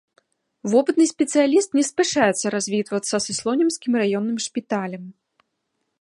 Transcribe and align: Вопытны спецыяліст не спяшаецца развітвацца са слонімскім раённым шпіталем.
Вопытны 0.71 1.05
спецыяліст 1.09 1.69
не 1.79 1.83
спяшаецца 1.91 2.45
развітвацца 2.57 3.15
са 3.27 3.31
слонімскім 3.41 3.91
раённым 4.03 4.37
шпіталем. 4.51 5.03